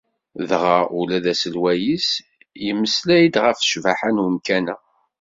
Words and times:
Dɣa 0.49 0.77
ula 0.99 1.17
d 1.23 1.25
aselway-is 1.31 2.09
yemmeslay-d 2.65 3.35
ɣef 3.43 3.57
ccbaḥa 3.65 4.09
n 4.11 4.23
umkan-a. 4.25 4.75